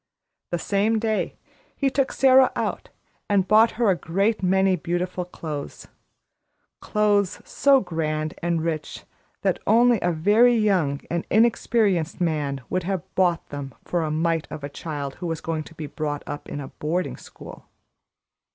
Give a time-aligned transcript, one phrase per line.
[0.49, 1.35] The same day,
[1.75, 2.89] he took Sara out
[3.29, 5.87] and bought her a great many beautiful clothes
[6.79, 9.03] clothes so grand and rich
[9.43, 14.47] that only a very young and inexperienced man would have bought them for a mite
[14.49, 17.65] of a child who was to be brought up in a boarding school.